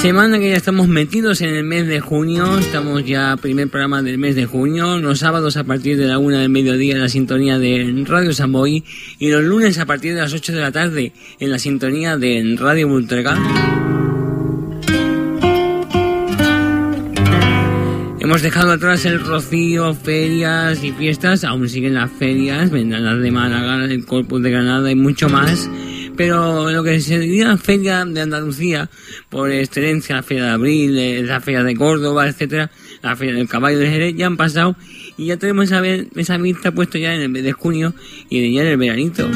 [0.00, 4.16] Semana que ya estamos metidos en el mes de junio, estamos ya primer programa del
[4.16, 7.58] mes de junio, los sábados a partir de la una del mediodía en la sintonía
[7.58, 8.82] de Radio Samboy
[9.18, 12.56] y los lunes a partir de las 8 de la tarde en la sintonía de
[12.58, 13.36] Radio Bultrega.
[18.20, 23.30] Hemos dejado atrás el rocío, ferias y fiestas, aún siguen las ferias, vendrán las de
[23.30, 25.68] Málaga, el Corpus de Granada y mucho más
[26.20, 28.90] pero lo que se diría feria de Andalucía,
[29.30, 33.48] por excelencia, la feria de abril, eh, la feria de Córdoba, etcétera, la feria del
[33.48, 34.76] caballo de Jerez, ya han pasado
[35.16, 37.94] y ya tenemos esa, esa vista puesto ya en el mes de junio
[38.28, 39.30] y ya en el veranito.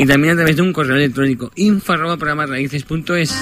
[0.00, 3.36] y también a través de un correo electrónico info@programasraíces.es.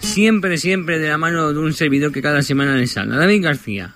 [0.00, 3.94] Siempre, siempre de la mano de un servidor que cada semana les habla, David García.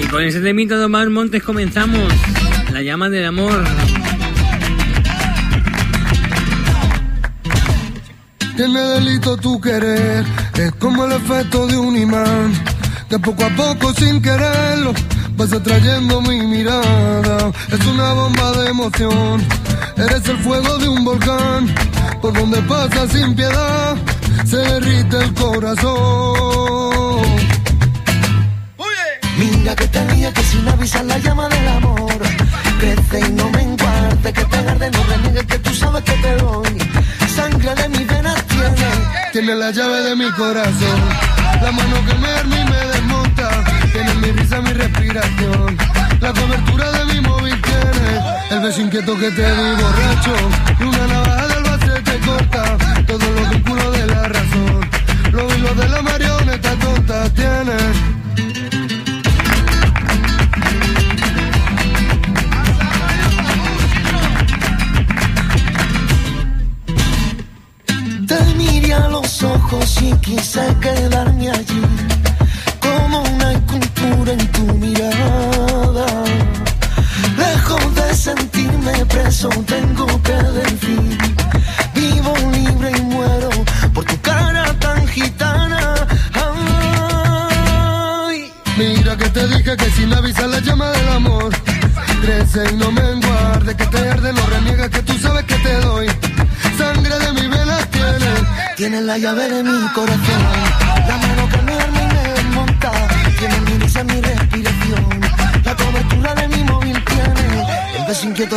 [0.00, 2.12] Y con ese temita de Omar Montes comenzamos.
[2.72, 3.64] La llama del amor.
[8.56, 10.24] Tiene delito tu querer,
[10.54, 12.54] es como el efecto de un imán,
[13.08, 14.94] que poco a poco sin quererlo
[15.36, 17.52] vas atrayendo mi mirada.
[17.70, 19.46] Es una bomba de emoción,
[19.98, 21.74] eres el fuego de un volcán,
[22.22, 23.94] por donde pasa sin piedad,
[24.46, 26.86] se derrite el corazón.
[29.38, 32.18] Mira que tenía que sin avisar la llama del amor
[32.80, 36.36] Crece y no me enguarde, que te arde, no reniegues que tú sabes que te
[36.36, 36.78] doy
[37.34, 38.35] Sangre de mis venas
[39.32, 41.00] tiene la llave de mi corazón,
[41.62, 43.64] la mano que me arma y me desmonta.
[43.92, 45.76] Tiene mi risa, mi respiración,
[46.20, 48.20] la cobertura de mi móvil tiene.
[48.50, 50.34] El beso inquieto que te di borracho,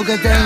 [0.05, 0.38] que te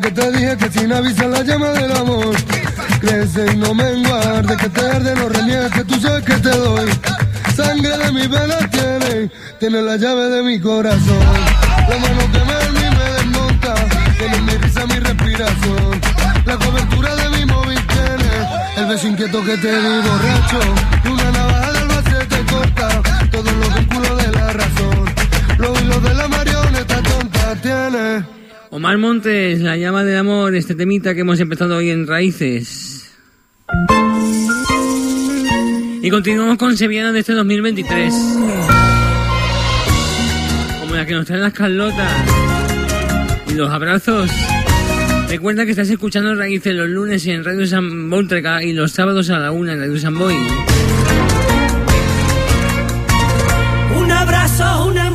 [0.00, 2.36] que te dije que sin avisar la llama del amor.
[3.00, 6.50] Crece y no me enguarde, que te arde, no reniegues, que tú sabes que te
[6.50, 6.88] doy.
[7.54, 11.24] Sangre de mis venas tiene, tiene la llave de mi corazón.
[11.88, 13.74] La mano que me y me desmonta,
[14.18, 16.00] tiene mi risa, mi respiración.
[16.44, 20.60] La cobertura de mi móvil tiene, el beso inquieto que te di borracho.
[21.10, 21.75] Una navaja
[28.76, 33.10] Omar Montes, la llama del amor, este temita que hemos empezado hoy en Raíces.
[36.02, 38.12] Y continuamos con Sevillana de este 2023.
[40.80, 42.12] Como la que nos traen las Carlotas.
[43.48, 44.30] Y los abrazos.
[45.30, 49.38] Recuerda que estás escuchando Raíces los lunes en Radio San Bóltreca y los sábados a
[49.38, 50.36] la una en Radio San Boy.
[53.98, 55.05] Un abrazo, una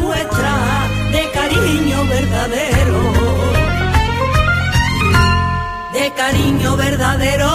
[6.51, 7.49] cariño verdadero.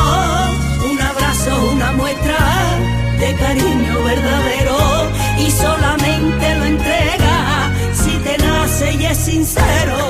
[0.90, 2.38] Un abrazo, una muestra
[3.18, 5.10] de cariño verdadero.
[5.38, 10.05] Y solamente lo entrega si te nace y es sincero.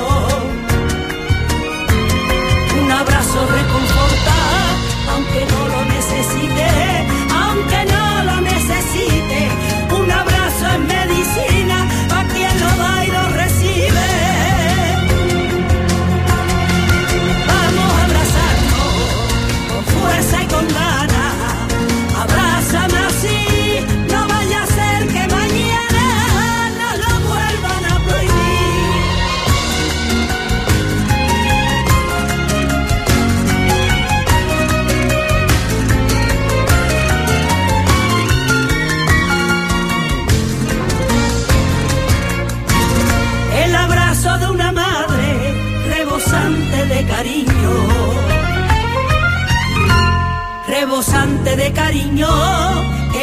[51.67, 52.29] De cariño,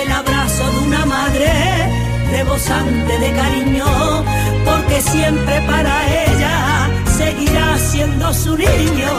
[0.01, 1.50] el abrazo de una madre
[2.30, 3.86] rebosante de cariño,
[4.66, 5.95] porque siempre para
[6.25, 9.13] ella seguirá siendo su niño.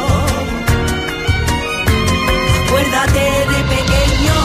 [2.66, 4.36] Acuérdate de pequeño,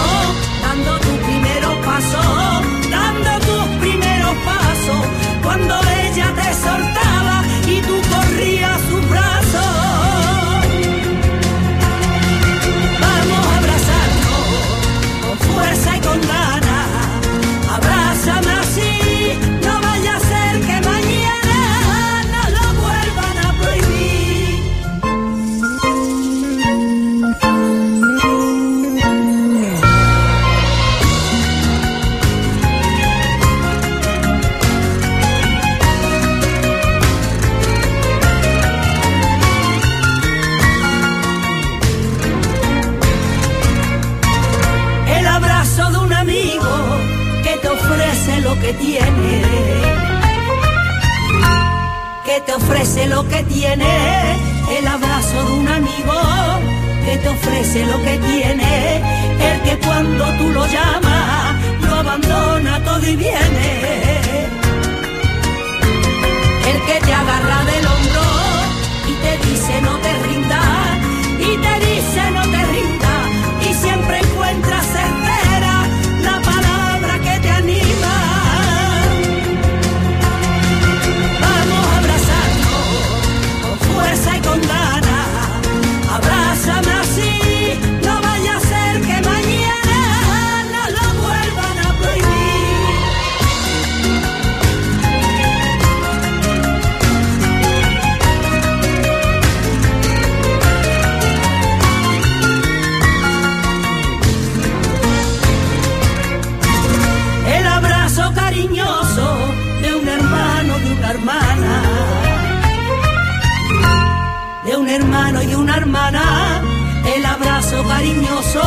[115.82, 118.62] el abrazo cariñoso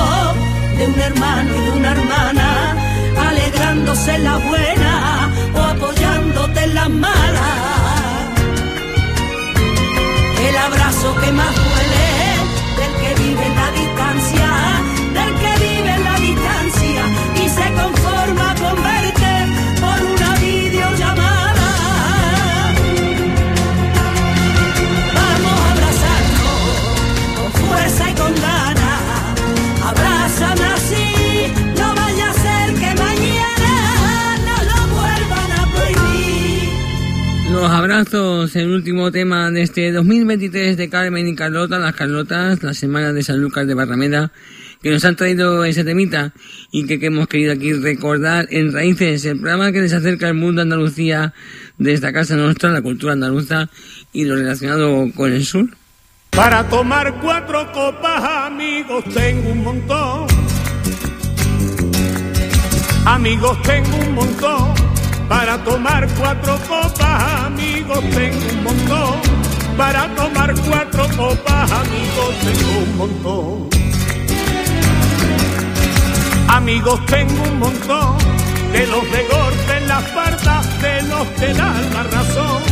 [0.79, 2.77] de un hermano y de una hermana,
[3.29, 7.53] alegrándose en la buena o apoyándote en las malas.
[10.49, 11.82] El abrazo que más duele
[38.11, 43.23] el último tema de este 2023 de Carmen y Carlota, las Carlotas, la semana de
[43.23, 44.33] San Lucas de Barrameda,
[44.83, 46.33] que nos han traído ese temita
[46.73, 50.35] y que, que hemos querido aquí recordar en Raíces, el programa que les acerca al
[50.35, 51.33] mundo Andalucía
[51.79, 53.71] desde esta casa nuestra, la cultura andaluza
[54.13, 55.69] y lo relacionado con el sur.
[56.31, 60.27] Para tomar cuatro copas, amigos, tengo un montón.
[63.05, 64.92] Amigos, tengo un montón.
[65.33, 69.15] Para tomar cuatro copas, amigos, tengo un montón.
[69.79, 73.69] Para tomar cuatro copas, amigos, tengo un montón.
[76.49, 78.19] Amigos, tengo un montón.
[78.73, 82.63] De los de golpe en las partas, de los que dan la razón.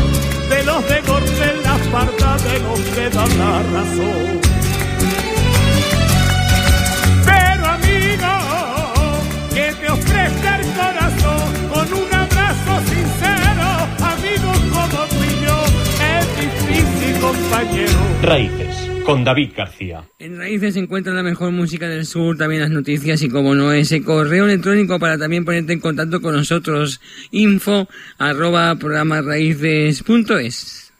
[0.50, 4.49] De los de golpe en las partas, de los que dan la razón.
[17.60, 17.90] Compañero.
[18.22, 20.04] Raíces, con David García.
[20.18, 23.72] En Raíces se encuentra la mejor música del sur, también las noticias y como no
[23.72, 27.00] ese correo electrónico para también ponerte en contacto con nosotros,
[27.30, 27.88] info
[28.18, 30.92] arroba programaraíces.es.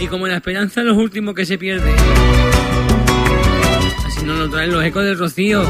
[0.00, 1.90] Y como la esperanza es lo último que se pierde,
[4.04, 5.64] así nos lo traen los ecos del Rocío,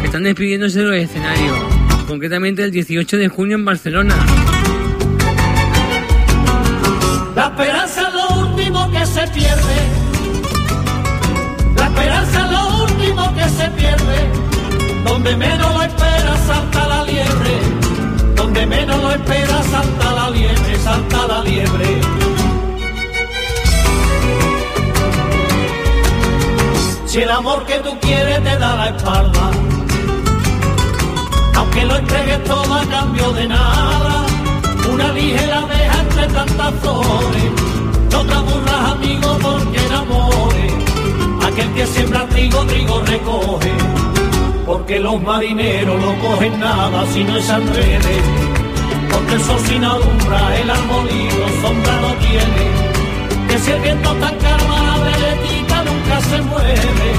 [0.00, 1.56] que están despidiéndose de los escenarios,
[2.08, 4.16] concretamente el 18 de junio en Barcelona.
[7.38, 9.78] La esperanza es lo último que se pierde.
[11.76, 14.32] La esperanza es lo último que se pierde.
[15.04, 17.54] Donde menos lo espera salta la liebre.
[18.34, 22.00] Donde menos lo espera salta la liebre, salta la liebre.
[27.06, 29.50] Si el amor que tú quieres te da la espalda,
[31.54, 34.26] aunque lo entregues todo a cambio de nada,
[34.92, 37.50] una ligera deja entre tantas flores.
[38.10, 41.46] No te aburras, amigo, porque enamore.
[41.46, 43.72] Aquel que siembra trigo, trigo recoge.
[44.66, 48.16] Porque los marineros no cogen nada si no es enrede.
[49.10, 52.64] Porque el sin alumbra, el arbolito sombra no tiene.
[53.48, 57.10] Que si el viento tan calma, la veletita nunca se mueve.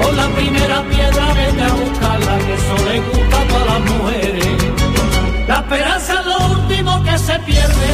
[0.00, 4.81] Por la primera piedra vete a buscarla, que eso le gusta a todas las mujeres.
[5.46, 7.90] La esperanza es lo último que se pierde.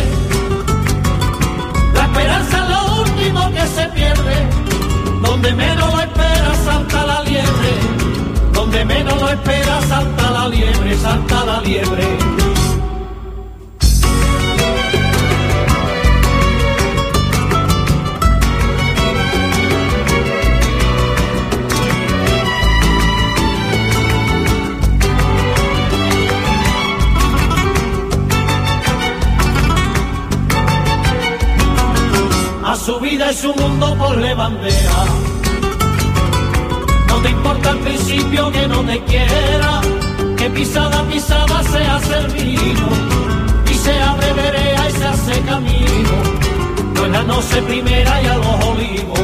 [1.95, 4.49] La esperanza es lo último que se pierde.
[5.23, 7.73] Donde menos lo espera salta la liebre.
[8.52, 12.38] Donde menos lo espera salta la liebre, salta la liebre.
[32.88, 35.00] Su vida y su mundo por le bandera.
[37.07, 39.83] No te importa al principio que no te quiera,
[40.38, 42.88] que pisada pisada se hace vino,
[43.71, 46.16] y se abre verea y se hace camino.
[46.99, 49.21] Buena noche primera y a los olivos.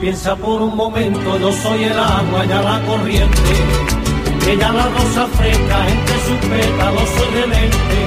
[0.00, 3.52] Piensa por un momento, yo soy el agua, ya la corriente.
[4.48, 8.00] Ella la rosa fresca, entre sus pétalos soy de lente.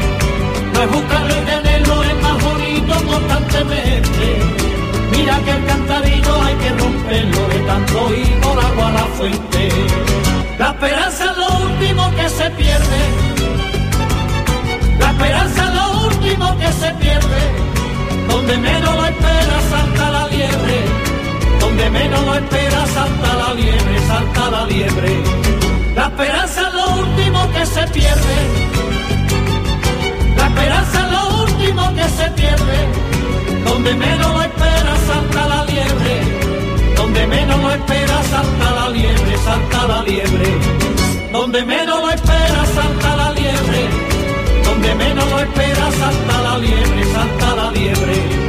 [0.73, 2.08] No es buscarlo y tenerlo,
[2.95, 4.25] constantemente.
[5.11, 9.69] Mira que el cantadillo hay que romperlo de tanto ir por agua a la fuente.
[10.57, 13.01] La esperanza es lo último que se pierde.
[14.99, 17.41] La esperanza es lo último que se pierde.
[18.29, 20.77] Donde menos lo espera salta la liebre.
[21.59, 25.23] Donde menos lo espera salta la liebre, salta la liebre.
[25.95, 28.37] La esperanza es lo último que se pierde.
[30.37, 32.79] La esperanza es lo último que se pierde.
[33.63, 36.95] Donde menos lo espera salta la liebre.
[36.95, 40.49] Donde menos lo espera salta la liebre, salta la liebre.
[41.31, 43.89] Donde menos lo espera salta la liebre.
[44.63, 48.39] Donde menos lo espera salta la liebre, salta la liebre.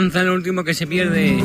[0.00, 1.44] Esperanza es lo último que se pierde.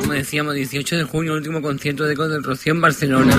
[0.00, 3.36] Como decíamos, 18 de junio, último concierto de Rocío en Barcelona.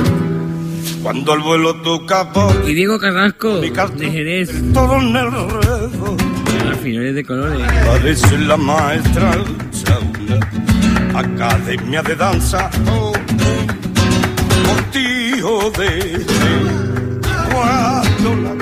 [1.04, 6.18] Cuando el vuelo toca por Y Diego Carrasco, de Jerez, todo en el redo,
[6.70, 7.62] alfileres de colores.
[7.86, 9.32] parece la maestra
[11.12, 16.26] una academia de danza o un tío de
[17.52, 18.56] cuando la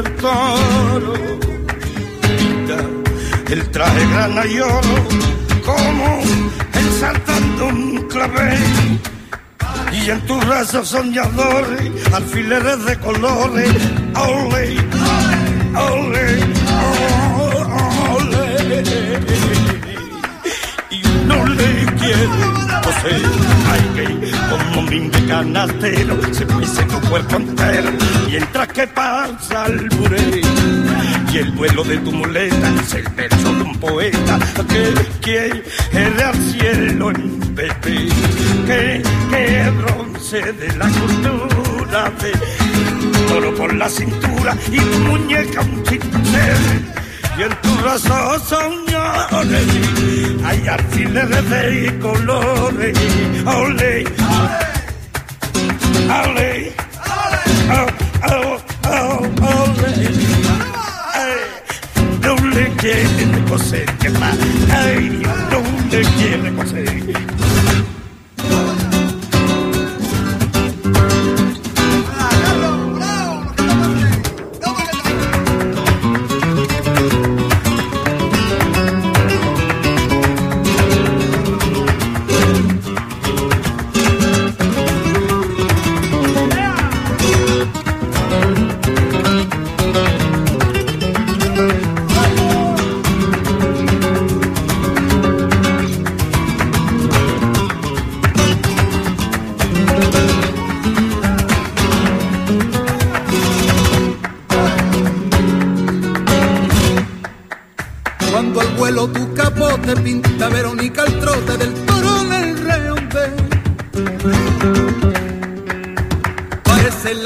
[0.00, 0.95] del el
[3.76, 4.96] traje grana y oro,
[5.62, 6.22] como
[6.98, 9.00] saltando un clavel.
[9.92, 13.76] Y en tus brazos soñadores, alfileres de colores,
[14.14, 14.76] ole,
[15.90, 16.26] ole,
[16.86, 17.36] ole.
[20.90, 23.14] Y no le quiero José,
[23.72, 24.06] ay que
[24.48, 27.90] como mi canastero se pise tu cuerpo entero
[28.26, 30.45] mientras que pasa el buré
[31.36, 34.38] y el vuelo de tu muleta es el verso de un poeta
[34.68, 35.62] que quiere
[36.24, 38.08] al cielo en Pepe,
[38.66, 42.32] que, que bronce de la cultura de
[43.28, 46.84] toro por la cintura y tu muñeca un cincel
[47.38, 49.68] y en tu brazo soñores
[50.44, 52.98] hay alfileres de colores.
[53.44, 54.04] Ole
[56.08, 56.72] ole ole
[57.70, 58.56] ole
[58.90, 60.35] ole ¿Dónde
[62.86, 63.86] quiere coser?
[64.00, 64.36] ¿Qué más?
[64.70, 67.95] Ay, ¿dónde quiere coser?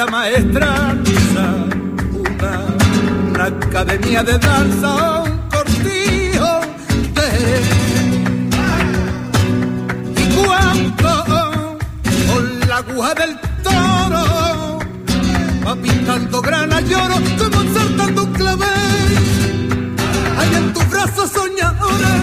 [0.00, 0.96] La maestra
[2.24, 2.56] una,
[3.28, 6.52] una academia de danza, un cortijo
[7.16, 7.28] de
[10.16, 11.78] y cuando
[12.28, 14.78] con la aguja del toro
[15.66, 19.10] va pintando grana lloro, como saltando un clavel.
[20.38, 22.20] Hay en tus brazos soñadores,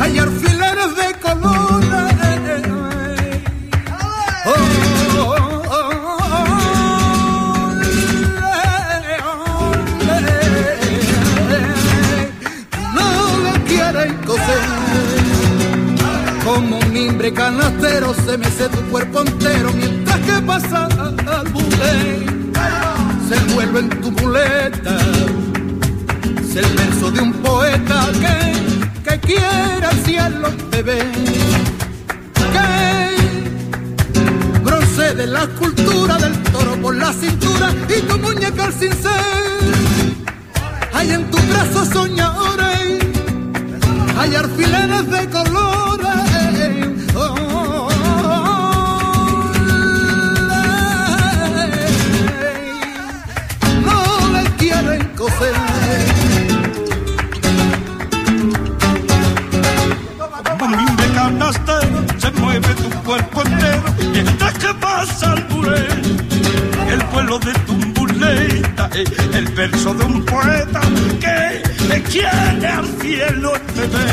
[0.00, 1.87] hay alfileres de colores.
[17.32, 22.26] Canastero se mece tu cuerpo entero mientras que pasa al bulé
[23.28, 24.96] se envuelve en tu muleta
[26.42, 31.00] es el verso de un poeta que, que quiere al cielo bebé
[32.34, 33.16] que
[34.64, 39.12] procede la cultura del toro por la cintura y tu muñeca al cincel.
[40.94, 42.98] Hay en tus brazos soñadores
[44.18, 45.97] hay alfileres de colores
[55.38, 55.54] coser
[60.58, 65.86] Como mimbre canastero se mueve tu cuerpo entero mientras que pasa el buré.
[66.92, 68.90] El vuelo de tu muleta
[69.34, 70.80] el verso de un poeta
[71.20, 74.06] que le quiere al cielo el bebé.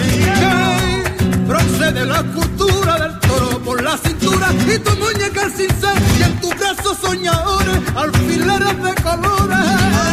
[1.48, 6.40] procede la cultura del toro por la cintura y tu muñeca al cincel y en
[6.40, 10.05] tus brazos soñadores alfileres de colores.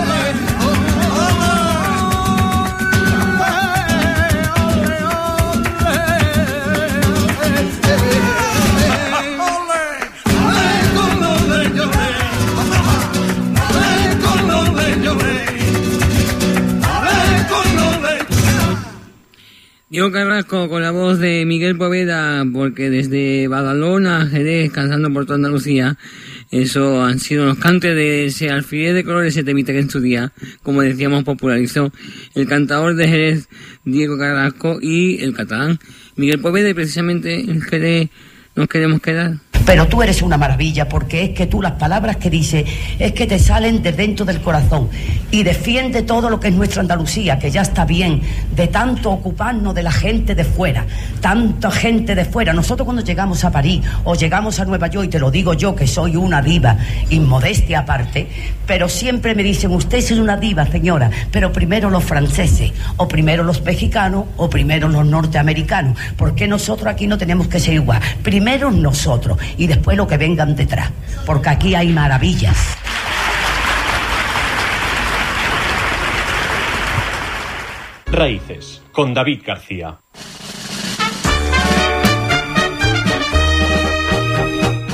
[20.02, 25.36] Diego Carrasco con la voz de Miguel Poveda, porque desde Badalona Jerez, cansando por toda
[25.36, 25.96] Andalucía,
[26.50, 30.00] eso han sido los cantes de ese alfiler de colores, ese temita que en su
[30.00, 30.32] día,
[30.64, 31.92] como decíamos, popularizó
[32.34, 33.48] el cantador de Jerez,
[33.84, 35.78] Diego Carrasco, y el catalán
[36.16, 38.08] Miguel Poveda, y precisamente en Jerez
[38.56, 39.51] nos queremos quedar.
[39.64, 42.64] Pero tú eres una maravilla porque es que tú las palabras que dices
[42.98, 44.88] es que te salen de dentro del corazón
[45.30, 48.20] y defiende todo lo que es nuestra Andalucía, que ya está bien
[48.54, 50.84] de tanto ocuparnos de la gente de fuera,
[51.20, 52.52] tanta gente de fuera.
[52.52, 55.74] Nosotros cuando llegamos a París o llegamos a Nueva York, y te lo digo yo
[55.74, 56.76] que soy una diva,
[57.10, 58.28] inmodestia aparte,
[58.66, 63.42] pero siempre me dicen, usted es una diva, señora, pero primero los franceses, o primero
[63.42, 65.96] los mexicanos, o primero los norteamericanos.
[66.16, 68.00] ¿Por qué nosotros aquí no tenemos que ser igual?
[68.22, 70.90] Primero nosotros y después lo que vengan detrás,
[71.26, 72.56] porque aquí hay maravillas.
[78.12, 79.98] Raíces, con David García.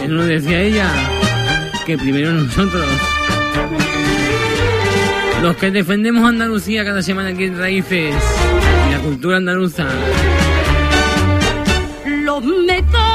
[0.02, 0.88] Él nos decía ella
[1.84, 2.86] que primero nosotros,
[5.42, 8.14] los que defendemos Andalucía cada semana aquí en Raíces
[8.88, 9.86] y la cultura andaluza.
[12.06, 13.07] Los metales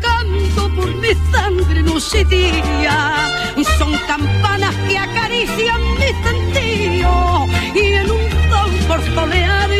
[0.00, 3.30] canto por mi sangre no se tira.
[3.78, 9.77] Son campanas que acarician mi sentido y en un son soleado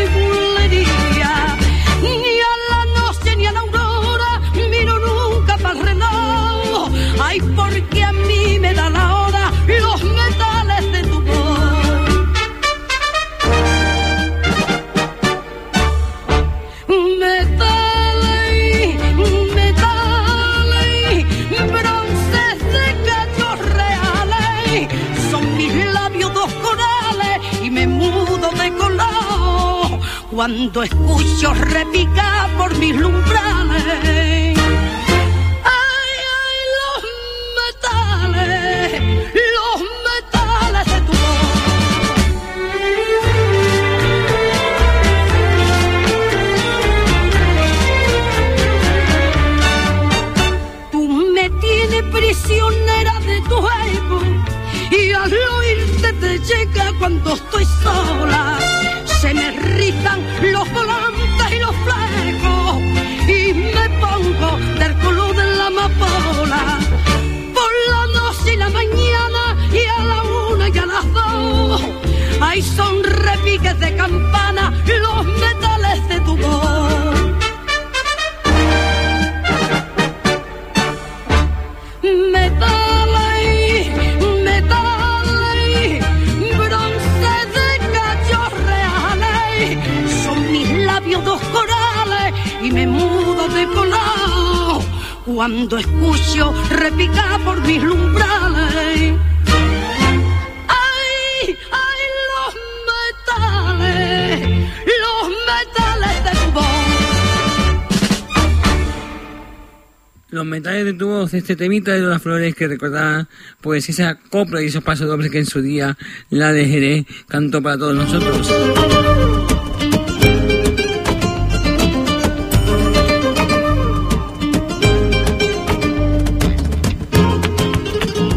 [111.38, 113.28] este temita de las flores que recordaba
[113.60, 115.96] pues esa copla y esos pasos dobles que en su día
[116.30, 118.52] la de Jerez cantó para todos nosotros.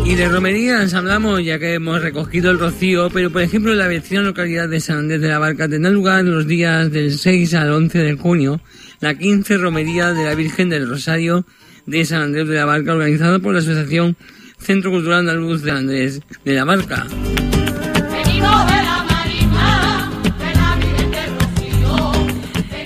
[0.06, 4.22] Y de romerías hablamos ya que hemos recogido el rocío, pero por ejemplo la vecina
[4.22, 8.00] localidad de San Andrés de la Barca tendrá lugar los días del 6 al 11
[8.00, 8.62] de junio
[9.02, 11.44] la 15 romería de la Virgen del Rosario
[11.86, 14.16] de San Andrés de la Barca organizada por la Asociación
[14.58, 17.06] Centro Cultural Andaluz de Andrés de la Barca.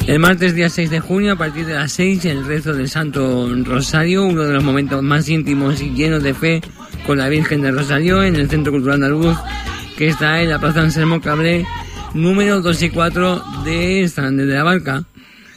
[0.08, 3.52] El martes día 6 de junio, a partir de las 6, el rezo del Santo
[3.64, 6.62] Rosario, uno de los momentos más íntimos y llenos de fe
[7.08, 9.36] con la Virgen del Rosario en el Centro Cultural Andaluz,
[9.98, 11.66] que está en la Plaza Anselmo Cabré,
[12.14, 15.06] número 2 y 4 de San Andrés de la Barca.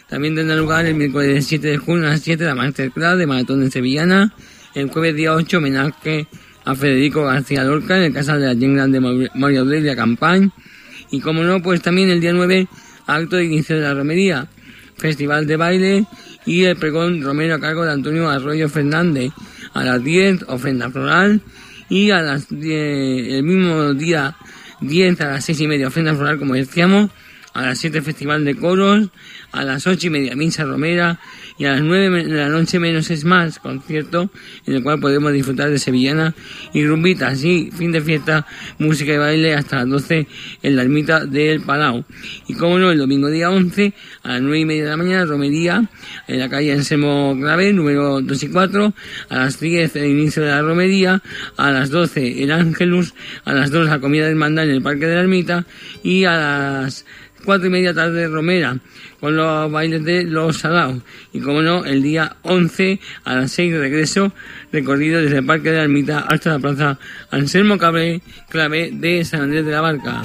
[0.09, 3.61] También tendrá lugar el miércoles 7 de junio a las 7 la Masterclass de Maratón
[3.61, 4.33] de Sevillana.
[4.75, 6.27] El jueves día 8 homenaje
[6.65, 9.01] a Federico García Lorca en el Casal de la Yengra de
[9.35, 10.51] María Aurelia Campañ.
[11.11, 12.67] Y como no, pues también el día 9
[13.07, 14.49] acto de inicio de la romería,
[14.97, 16.07] festival de baile
[16.47, 19.33] y el pregón romero a cargo de Antonio Arroyo Fernández.
[19.75, 21.43] A las 10 ofrenda floral
[21.91, 24.37] y a las 10, el mismo día
[24.81, 27.11] 10 a las 6 y media ofrenda floral como decíamos
[27.55, 29.09] a las 7 festival de coros,
[29.53, 31.19] a las 8 y media misa romera
[31.59, 34.31] y a las 9 de la noche menos es más concierto
[34.67, 36.35] en el cual podemos disfrutar de sevillana
[36.73, 38.47] y rumbita, así fin de fiesta,
[38.79, 40.27] música y baile hasta las 12
[40.63, 42.05] en la ermita del Palau.
[42.47, 45.25] Y como no, el domingo día 11 a las 9 y media de la mañana
[45.25, 45.89] romería
[46.27, 48.95] en la calle Ensemo Grave, número 2 y 4,
[49.31, 51.23] a las 10 el inicio de la romería,
[51.57, 55.07] a las 12 el Ángelus, a las 2 la comida del mandá en el Parque
[55.07, 55.67] de la Ermita
[56.03, 57.05] y a las
[57.45, 58.79] cuatro y media tarde Romera,
[59.21, 61.03] con los bailes de los salados.
[61.33, 64.33] Y como no, el día 11 a las 6 de regreso,
[64.73, 66.99] recorrido desde el Parque de la Ermita hasta la Plaza
[67.31, 70.23] Anselmo Cabré, clave de San Andrés de la Barca.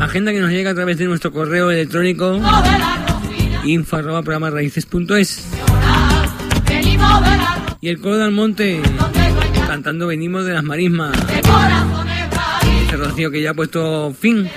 [0.00, 2.40] Agenda que nos llega a través de nuestro correo electrónico
[3.64, 3.98] info
[7.80, 8.80] y el coro del monte
[9.66, 11.16] cantando venimos de las marismas
[12.96, 14.50] rocío que ya ha puesto fin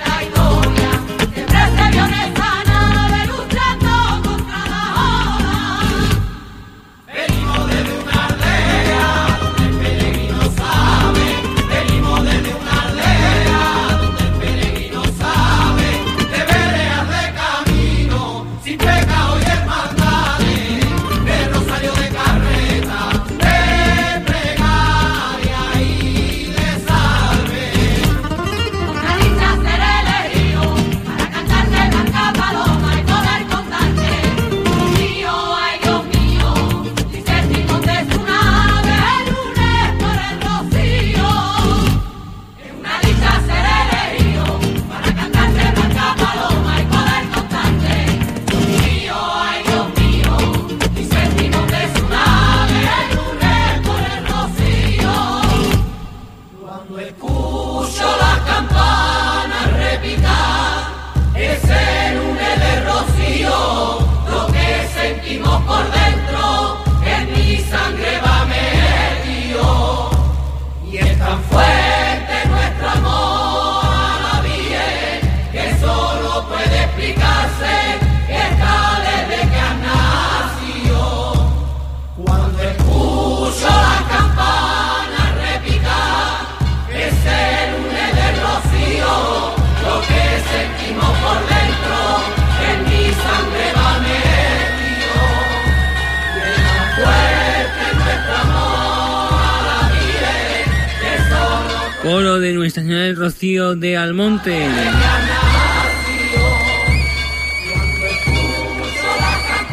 [102.16, 104.66] coro de Nuestra Señora del Rocío de Almonte.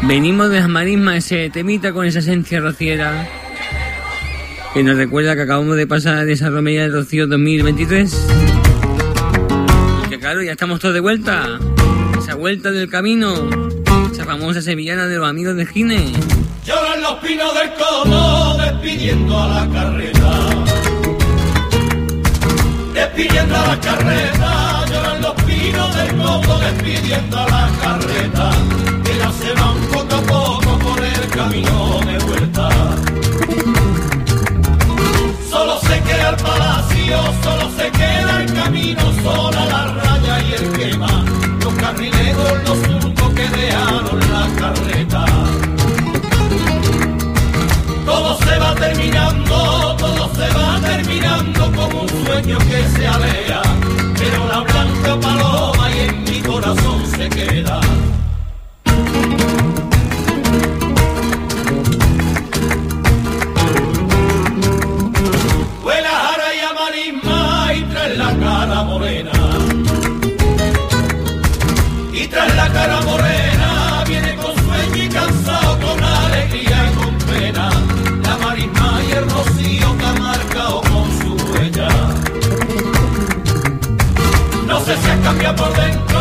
[0.02, 3.30] Venimos de las marismas, ese temita con esa esencia rociera
[4.74, 8.28] que nos recuerda que acabamos de pasar esa romería del Rocío 2023.
[10.06, 11.48] Y que claro, ya estamos todos de vuelta.
[12.20, 13.50] Esa vuelta del camino,
[14.12, 16.12] esa famosa sevillana de los amigos de Gine.
[16.66, 20.13] Lloran los pinos del cono despidiendo a la carreta.
[23.16, 28.50] Despidiendo a la carreta, lloran los pinos del cono despidiendo a la carreta.
[29.04, 32.70] Que ya se van poco a poco por el camino de vuelta.
[35.48, 40.72] Solo se queda el palacio, solo se queda el camino, sola la raya y el
[40.72, 41.24] quema.
[41.64, 45.26] Los carrileros, los surcos que dejaron la carreta.
[48.08, 49.43] Todo se va terminando,
[52.44, 53.62] sueño que se alea.
[54.18, 57.80] Pero la blanca paloma y en mi corazón se queda.
[65.84, 69.32] Huele a jara y a marisma y trae la cara morena.
[72.14, 73.23] Y tras la cara morena
[85.24, 86.13] Cambiado por dentro,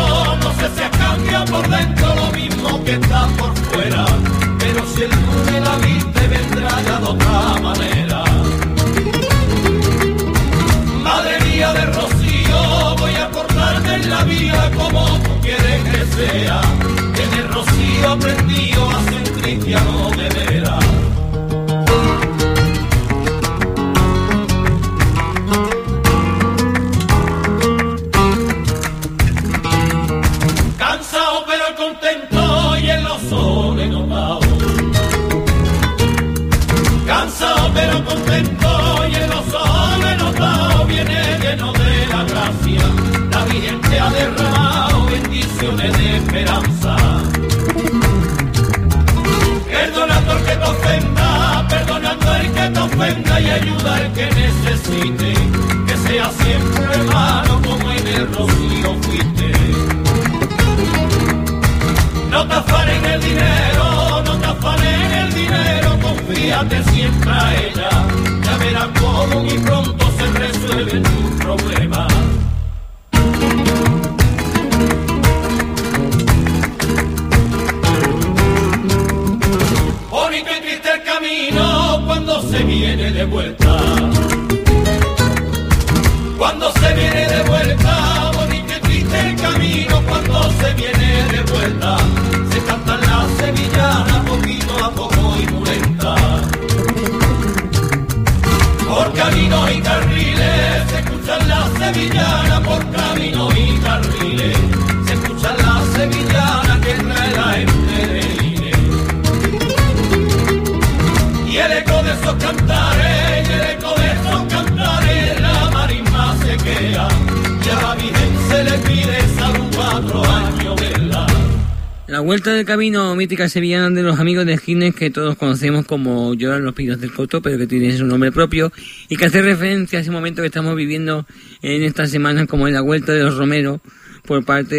[122.23, 126.63] vuelta del camino mítica sevillana de los amigos de Gines que todos conocemos como Lloran
[126.63, 128.71] los Pinos del Coto, pero que tiene su nombre propio
[129.09, 131.25] y que hace referencia a ese momento que estamos viviendo
[131.61, 133.81] en estas semanas como en la vuelta de los romeros
[134.25, 134.75] por parte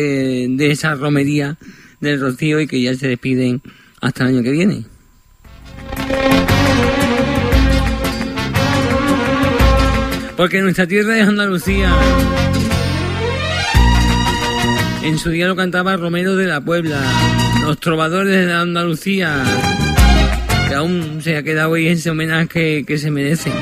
[0.49, 1.59] de esa romería
[2.01, 3.61] del Rocío y que ya se despiden
[4.01, 4.85] hasta el año que viene.
[10.37, 11.93] Porque nuestra tierra es Andalucía.
[15.05, 16.99] En su día lo cantaba Romero de la Puebla,
[17.65, 19.43] los trovadores de Andalucía,
[20.69, 23.53] que aún se ha quedado ahí ese homenaje que se merecen.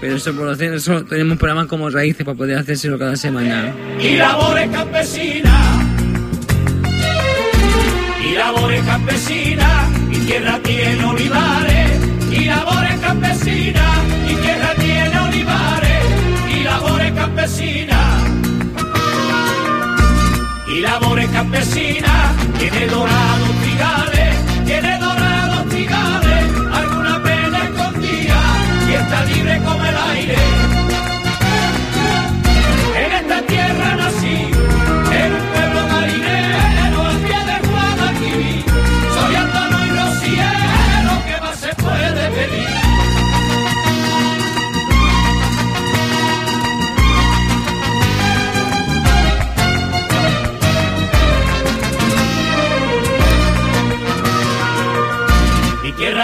[0.00, 3.72] Pero eso por hacer eso tenemos programas como Raíces para poder hacérselo cada semana.
[4.00, 5.84] y labores campesinas.
[8.28, 11.90] Y labores campesinas, y tierra tiene olivares.
[12.32, 16.04] Y labores campesinas, y tierra tiene olivares.
[16.58, 18.24] Y labores campesinas.
[20.66, 21.93] Y labores campesinas,
[22.70, 23.23] tiene dorados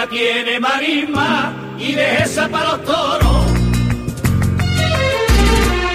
[0.07, 3.45] tiene marisma y de esa para los toros.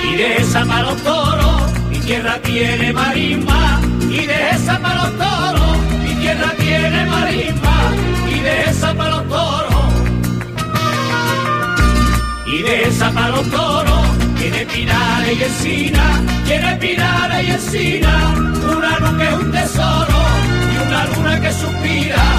[0.04, 5.18] Y de esa para los toros, mi tierra tiene marisma y de esa para los
[5.18, 5.78] toros.
[6.02, 7.92] Mi tierra tiene marisma
[8.28, 9.84] y de esa para los toros.
[12.46, 14.06] Y de esa para los toros,
[14.38, 20.18] tiene pinares y encina, tiene pinares y encina, una luz que es un tesoro
[20.72, 22.35] y una luna que suspira.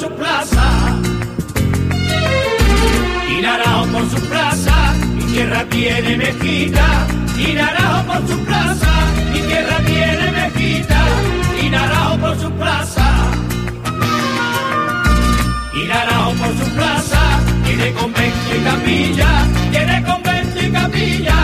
[0.00, 0.66] Su plaza.
[3.28, 4.94] Y naranjo por su plaza.
[5.14, 6.86] Mi tierra tiene mezquita
[7.36, 8.92] y naranjo por su plaza.
[9.32, 11.00] Mi tierra tiene mezquita
[11.62, 13.06] y naranjo por su plaza.
[15.74, 17.20] Y naranjo por su plaza.
[17.66, 19.30] Tiene convento y capilla.
[19.70, 21.38] Tiene convento y capilla.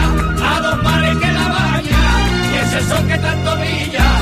[0.51, 2.03] A dos mares que la baña.
[2.53, 4.16] Y ese sol que tanto brilla.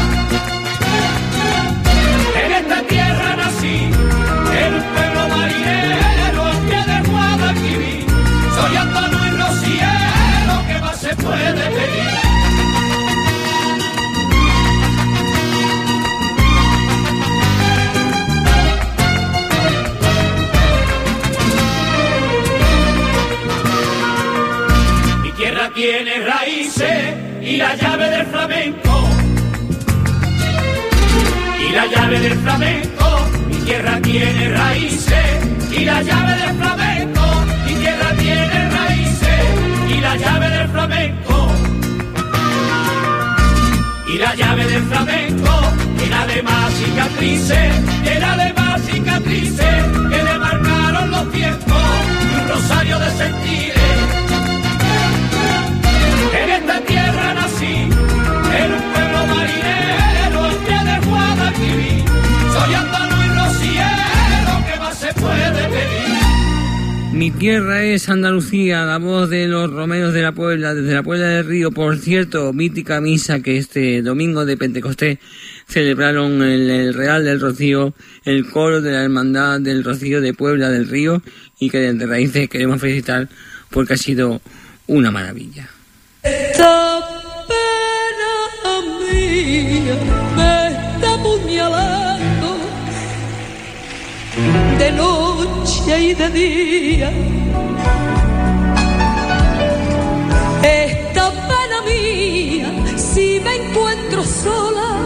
[26.77, 29.09] Y la llave del flamenco.
[31.69, 35.27] Y la llave del flamenco, mi tierra tiene raíces,
[35.71, 37.23] y la llave del flamenco,
[37.67, 39.45] mi tierra tiene raíces,
[39.89, 41.49] y la llave del flamenco,
[44.09, 45.61] y la llave del flamenco,
[45.97, 47.73] llena de más cicatrices,
[48.03, 51.83] llena de más cicatrices, que le marcaron los tiempos,
[52.33, 53.74] y un rosario de sentires.
[67.25, 71.27] Mi tierra es Andalucía, la voz de los romeros de la Puebla, desde la Puebla
[71.29, 71.71] del Río.
[71.71, 75.21] Por cierto, mítica misa que este domingo de Pentecostés
[75.67, 77.95] celebraron el, el Real del Rocío,
[78.27, 81.23] el coro de la Hermandad del Rocío de Puebla del Río
[81.59, 83.31] y que desde raíces queremos felicitar
[83.71, 84.43] porque ha sido
[84.87, 85.71] una maravilla.
[86.23, 87.01] Esta
[87.49, 88.83] pena
[90.37, 91.17] me está
[94.79, 94.93] de
[95.87, 97.13] y de día.
[100.63, 104.97] Esta pena mía, si me encuentro sola,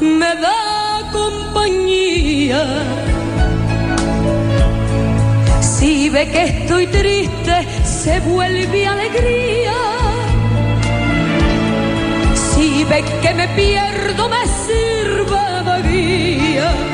[0.00, 2.64] me da compañía.
[5.60, 9.74] Si ve que estoy triste, se vuelve alegría.
[12.34, 16.85] Si ve que me pierdo, me sirve de guía.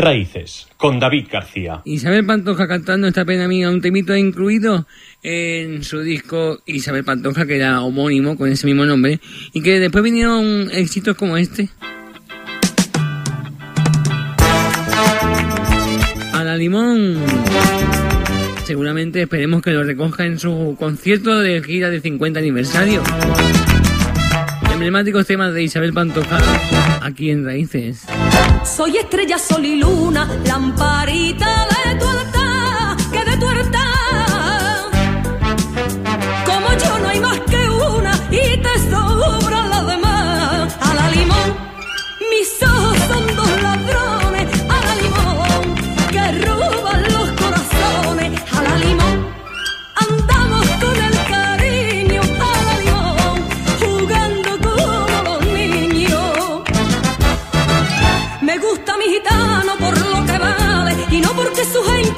[0.00, 1.82] Raíces, con David García.
[1.84, 4.86] Isabel Pantoja cantando esta pena mía, un temito incluido
[5.22, 9.20] en su disco Isabel Pantoja, que era homónimo con ese mismo nombre,
[9.52, 11.68] y que después vinieron éxitos como este.
[16.32, 17.16] A la limón.
[18.64, 23.02] Seguramente esperemos que lo recoja en su concierto de gira de 50 aniversario.
[24.72, 26.38] Emblemáticos temas de Isabel Pantoja
[27.02, 28.06] aquí en Raíces.
[28.64, 31.69] Soy estrella, sol y luna, lamparita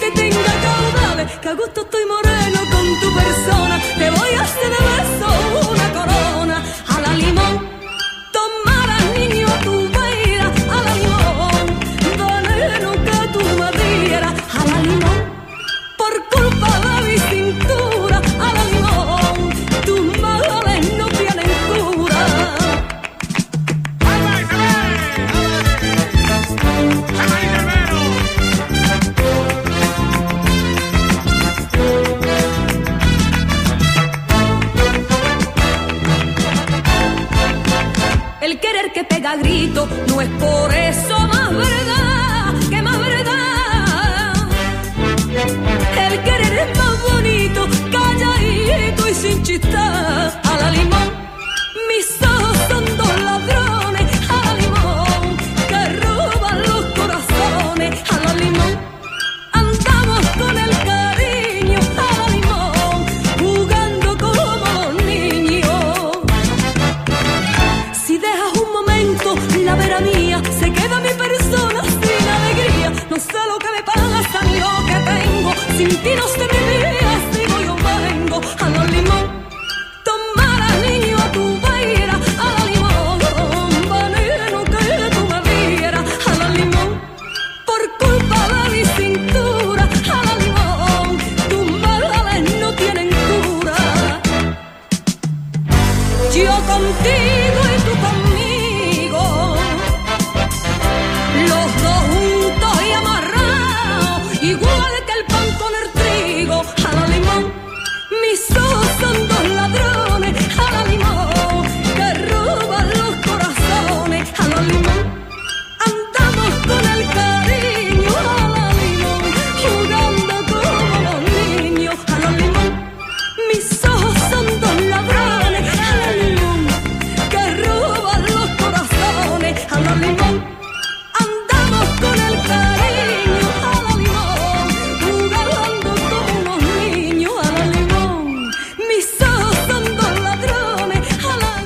[0.02, 1.38] gente tenga caudales.
[1.38, 3.80] Que a gusto estoy moreno con tu persona.
[3.98, 4.81] Te voy a hacer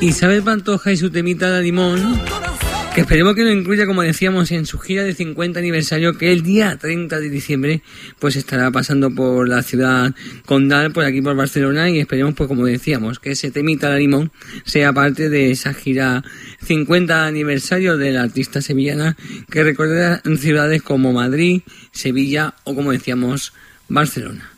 [0.01, 2.21] Isabel Pantoja y su temita de limón,
[2.95, 6.43] que esperemos que lo incluya, como decíamos, en su gira de 50 aniversario, que el
[6.43, 7.83] día 30 de diciembre,
[8.19, 12.67] pues estará pasando por la ciudad condal, por aquí por Barcelona, y esperemos, pues como
[12.67, 14.33] decíamos, que ese temita de limón
[14.65, 16.23] sea parte de esa gira
[16.63, 19.17] 50 aniversario de la artista sevillana,
[19.51, 23.55] que recordará ciudades como Madrid, Sevilla o, como decíamos,
[23.89, 24.51] Barcelona.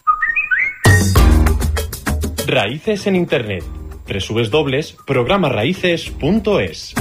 [2.46, 3.77] Raíces en Internet.
[4.08, 6.94] www.programaraíces.es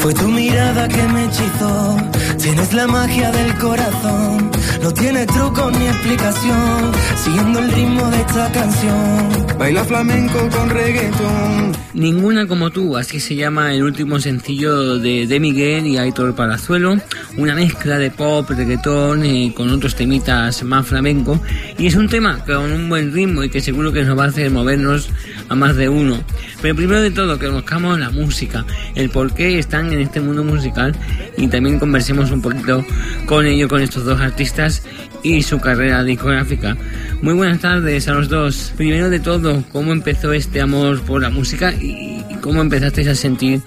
[0.00, 1.96] Fue tu mirada que me hechizó.
[2.40, 4.55] Tienes la magia del corazón.
[4.86, 6.92] No tiene truco ni explicación.
[7.16, 9.58] Siguiendo el ritmo de esta canción.
[9.58, 11.72] Baila flamenco con reggaetón.
[11.92, 16.98] Ninguna como tú, así se llama el último sencillo de De Miguel y Aitor Palazuelo,
[17.38, 21.40] una mezcla de pop, reggaetón y con otros temitas más flamenco,
[21.78, 24.28] y es un tema con un buen ritmo y que seguro que nos va a
[24.28, 25.08] hacer movernos
[25.48, 26.22] a más de uno.
[26.60, 30.44] Pero primero de todo que conozcamos la música, el por qué están en este mundo
[30.44, 30.94] musical
[31.38, 32.84] y también conversemos un poquito
[33.24, 34.75] con ellos, con estos dos artistas
[35.22, 36.76] y su carrera discográfica.
[37.22, 38.72] Muy buenas tardes a los dos.
[38.76, 43.62] Primero de todo, ¿cómo empezó este amor por la música y cómo empezasteis a sentir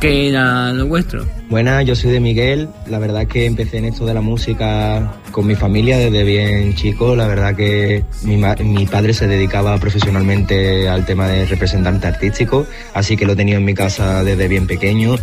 [0.00, 1.24] que era lo vuestro?
[1.48, 2.68] Buenas, yo soy de Miguel.
[2.88, 7.14] La verdad que empecé en esto de la música con mi familia desde bien chico.
[7.14, 13.26] La verdad que mi, padre se dedicaba profesionalmente al tema de representante artístico, así que
[13.26, 15.16] lo tenía en mi casa desde bien pequeño.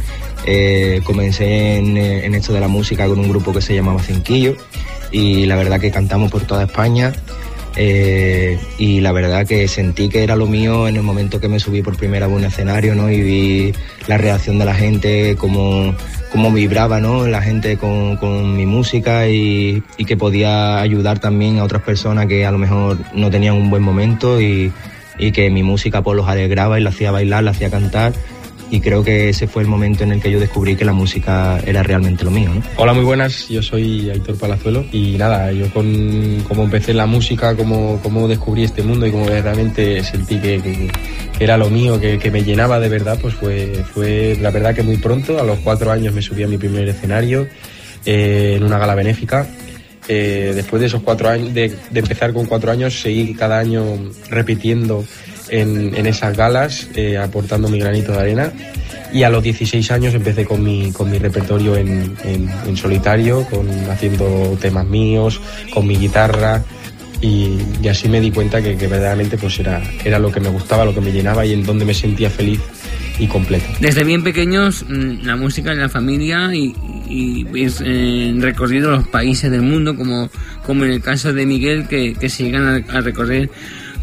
[0.45, 4.01] Eh, comencé en, eh, en esto de la música con un grupo que se llamaba
[4.01, 4.55] Cinquillo
[5.11, 7.13] y la verdad que cantamos por toda España.
[7.77, 11.57] Eh, y la verdad que sentí que era lo mío en el momento que me
[11.59, 13.09] subí por primera vez a un escenario, ¿no?
[13.09, 13.73] Y vi
[14.07, 15.95] la reacción de la gente, cómo,
[16.31, 17.27] cómo vibraba, ¿no?
[17.27, 22.27] La gente con, con mi música y, y que podía ayudar también a otras personas
[22.27, 24.73] que a lo mejor no tenían un buen momento y,
[25.17, 28.13] y que mi música pues los alegraba y la hacía bailar, la hacía cantar.
[28.73, 31.59] Y creo que ese fue el momento en el que yo descubrí que la música
[31.65, 32.63] era realmente lo mío, ¿no?
[32.77, 33.49] Hola, muy buenas.
[33.49, 38.63] Yo soy Aitor Palazuelo y nada, yo con como empecé la música, como, como descubrí
[38.63, 40.89] este mundo y como realmente sentí que, que-
[41.41, 44.83] era lo mío, que, que me llenaba de verdad, pues fue, fue la verdad que
[44.83, 47.47] muy pronto, a los cuatro años me subí a mi primer escenario
[48.05, 49.47] eh, en una gala benéfica
[50.07, 53.83] Eh, después de esos cuatro años, de empezar con cuatro años, seguí cada año
[54.29, 55.03] repitiendo
[55.51, 58.51] en, en esas galas, eh, aportando mi granito de arena.
[59.13, 63.45] Y a los 16 años empecé con mi, con mi repertorio en, en- en solitario,
[63.49, 65.39] con, haciendo temas míos,
[65.73, 66.63] con mi guitarra.
[67.19, 70.49] Y, y así me di cuenta que, que verdaderamente pues era, era lo que me
[70.49, 72.59] gustaba, lo que me llenaba y en donde me sentía feliz
[73.19, 73.65] y completo.
[73.79, 76.73] Desde bien pequeños, mm, la música en la familia y,
[77.07, 80.31] y pues, eh, recorrido los países del mundo, como,
[80.65, 83.51] como en el caso de Miguel, que, que se llegan a, a recorrer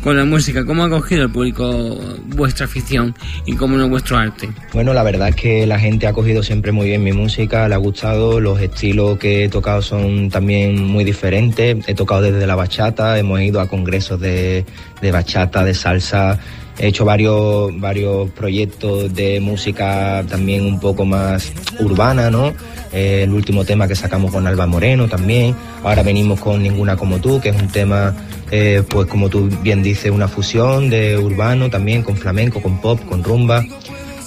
[0.09, 0.65] con la música.
[0.65, 1.99] ¿Cómo ha acogido el público
[2.29, 4.49] vuestra afición y cómo no vuestro arte?
[4.73, 7.75] Bueno, la verdad es que la gente ha cogido siempre muy bien mi música, le
[7.75, 11.87] ha gustado, los estilos que he tocado son también muy diferentes.
[11.87, 14.65] He tocado desde la bachata, hemos ido a congresos de,
[15.03, 16.39] de bachata, de salsa,
[16.79, 22.55] he hecho varios, varios proyectos de música también un poco más urbana, ¿no?
[22.93, 25.55] Eh, el último tema que sacamos con Alba Moreno también.
[25.83, 28.15] Ahora venimos con Ninguna como tú, que es un tema,
[28.51, 33.01] eh, pues como tú bien dices, una fusión de urbano también, con flamenco, con pop,
[33.09, 33.65] con rumba.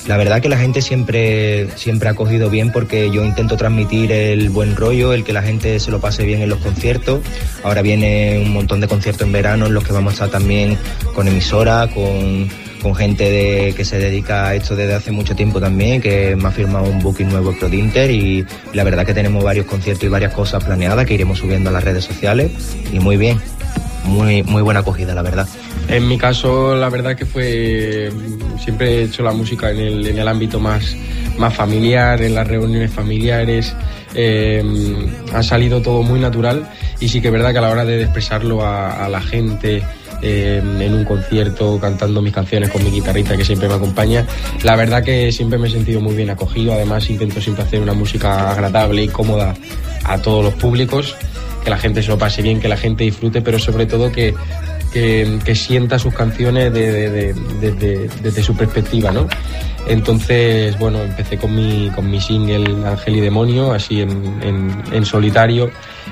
[0.08, 4.50] La verdad que la gente siempre, siempre ha cogido bien porque yo intento transmitir el
[4.50, 7.22] buen rollo, el que la gente se lo pase bien en los conciertos.
[7.64, 10.78] Ahora viene un montón de conciertos en verano en los que vamos a estar también
[11.14, 12.50] con emisora, con,
[12.82, 16.48] con gente de, que se dedica a esto desde hace mucho tiempo también, que me
[16.48, 20.34] ha firmado un booking nuevo Prodinter y la verdad que tenemos varios conciertos y varias
[20.34, 22.52] cosas planeadas que iremos subiendo a las redes sociales
[22.92, 23.40] y muy bien,
[24.06, 25.48] muy, muy buena acogida la verdad.
[25.92, 28.10] En mi caso, la verdad que fue.
[28.64, 30.96] Siempre he hecho la música en el, en el ámbito más,
[31.38, 33.76] más familiar, en las reuniones familiares.
[34.16, 34.64] eh,
[35.34, 36.66] ha salido todo muy natural
[37.02, 39.84] y sí que es verdad que a la hora de expresarlo a, la gente.
[40.22, 44.24] eh, en un concierto cantando mis canciones con mi guitarrita que siempre me acompaña
[44.62, 47.94] la verdad que siempre me he sentido muy bien acogido además intento siempre hacer una
[47.94, 49.56] música agradable y cómoda
[50.04, 51.16] a todos los públicos
[51.64, 54.36] que la gente se lo pase bien que la gente disfrute pero sobre todo que
[54.92, 59.28] que, sienta sus canciones de- de- de- desde- desde su perspectiva, ¿no?
[59.88, 64.02] Entonces, bueno, empecé con mi, con mi single Ángel y Demonio, así
[64.44, 65.72] en- en solitario,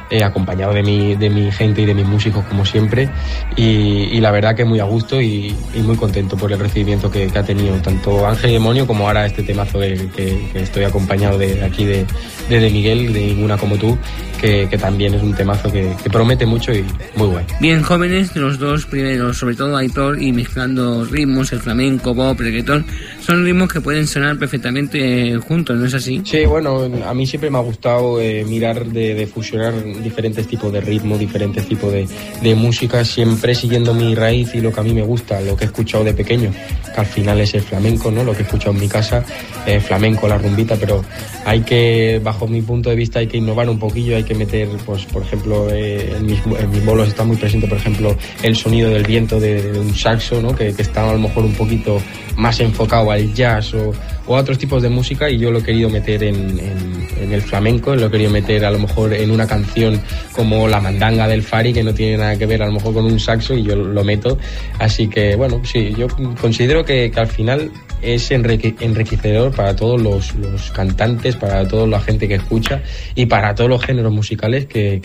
[0.10, 3.10] eh, acompañado de mi, de mi gente y de mis músicos, como siempre.
[3.56, 7.44] Y, la verdad que muy a gusto y, muy contento por el recibimiento que, ha
[7.44, 12.06] tenido tanto Ángel y Demonio como ahora este temazo que, estoy acompañado de aquí de,
[12.50, 13.98] de, Miguel, de Ninguna como tú,
[14.42, 16.84] que, también es un temazo que, que promete mucho y
[17.16, 17.46] muy guay.
[17.60, 22.86] Bien jóvenes, los dos primeros, sobre todo Aitor, y mezclando ritmos, el flamenco, pop, reggaetón,
[23.30, 26.20] son ritmos que pueden sonar perfectamente juntos, ¿no es así?
[26.26, 29.72] Sí, bueno, a mí siempre me ha gustado eh, mirar de, fusionar
[30.02, 32.08] diferentes tipos de ritmo, diferentes tipos de,
[32.42, 35.66] de música, siempre siguiendo mi raíz y lo que a mí me gusta, lo que
[35.66, 36.52] he escuchado de pequeño,
[36.92, 38.24] que al final es el flamenco, ¿no?
[38.24, 39.24] Lo que he escuchado en mi casa,
[39.68, 41.06] eh, flamenco, la rumbita, pero
[41.46, 44.68] hay que, bajo mi punto de vista, hay que innovar un poquillo, hay que meter,
[44.88, 48.56] pues, por ejemplo, eh, en, mis, en mis bolos está muy presente, por ejemplo, el
[48.56, 50.56] sonido del viento de, de un saxo, ¿no?
[50.56, 52.02] Que, que está a lo mejor un poquito
[52.40, 53.92] más enfocado al jazz o,
[54.28, 57.42] a otros tipos de música y yo lo he querido meter en, en- en el
[57.42, 60.02] flamenco, lo he querido meter a lo mejor en una canción
[60.34, 63.04] como La Mandanga del Fari, que no tiene nada que ver a lo mejor con
[63.06, 64.38] un saxo y yo lo meto.
[64.80, 66.08] Así que bueno, sí, yo
[66.40, 67.72] considero que, al final
[68.02, 70.32] es enrique- enriquecedor para todos los,
[70.72, 72.82] cantantes, para toda la gente que escucha
[73.16, 75.02] y para todos los géneros musicales que,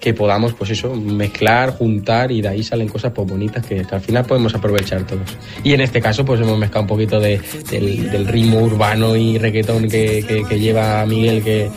[0.00, 3.94] que podamos, pues eso, mezclar, juntar y de ahí salen cosas pues bonitas que, que
[3.94, 5.36] al final podemos aprovechar todos.
[5.64, 7.40] Y en este caso, pues hemos mezclado un poquito de,
[7.70, 11.68] del, del ritmo urbano y reggaetón que, que, que lleva Miguel, que,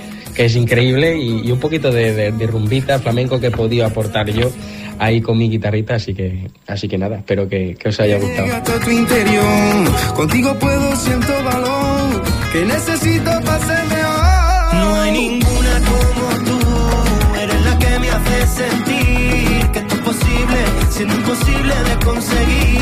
[0.46, 4.30] es increíble, y, y un poquito de, de- de rumbita, flamenco que he podido aportar
[4.32, 4.50] yo
[5.00, 8.48] ahí con mi guitarrita, así que, así que nada, espero que, os haya gustado.
[10.16, 11.34] Contigo puedo siento
[12.54, 13.60] que necesito para
[21.02, 22.80] siendo imposible de conseguir.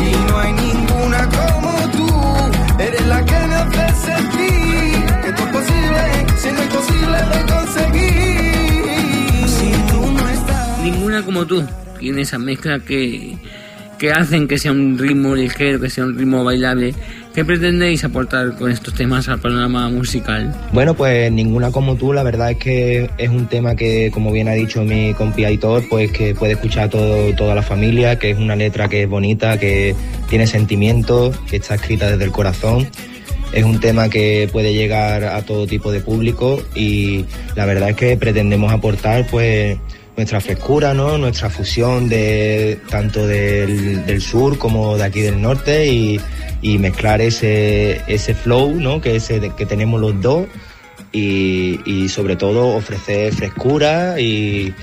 [0.00, 5.52] Y no hay ninguna como tú, eres la que me hace sentir que esto es
[5.52, 6.00] posible,
[6.36, 9.48] siendo imposible de conseguir.
[9.48, 10.78] Si tú no estás.
[10.82, 11.62] Ninguna como tú
[11.98, 13.36] tiene esa mezcla que,
[13.98, 16.94] que hacen que sea un ritmo ligero, que sea un ritmo bailable.
[17.38, 20.52] ¿Qué pretendéis aportar con estos temas al panorama musical?
[20.72, 24.48] Bueno, pues ninguna como tú, la verdad es que es un tema que, como bien
[24.48, 28.38] ha dicho mi compi Aitor, pues que puede escuchar todo, toda la familia, que es
[28.38, 29.94] una letra que es bonita, que
[30.28, 32.88] tiene sentimientos, que está escrita desde el corazón.
[33.52, 37.24] Es un tema que puede llegar a todo tipo de público y
[37.54, 39.78] la verdad es que pretendemos aportar pues
[40.18, 41.16] nuestra frescura, ¿no?
[41.16, 46.20] nuestra fusión de tanto del, del sur como de aquí del norte y,
[46.60, 49.00] y mezclar ese, ese flow ¿no?
[49.00, 50.46] que, ese, que tenemos los dos
[51.12, 54.74] y, y sobre todo ofrecer frescura y,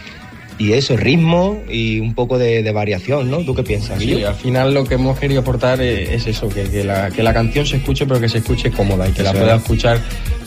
[0.58, 3.40] y eso, ritmo y un poco de, de variación, ¿no?
[3.40, 4.00] ¿Tú qué piensas?
[4.00, 7.22] Sí, al final lo que hemos querido aportar es, es eso, que, que la, que
[7.24, 9.62] la canción se escuche, pero que se escuche cómoda y que la pueda es.
[9.62, 10.00] escuchar,